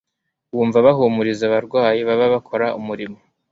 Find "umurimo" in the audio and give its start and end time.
2.79-3.17